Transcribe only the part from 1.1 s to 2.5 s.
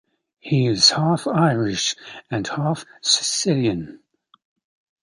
Irish and